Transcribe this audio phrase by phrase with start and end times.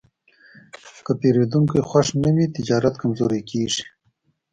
[1.05, 3.83] که پیرودونکی خوښ نه وي، تجارت کمزوری کېږي.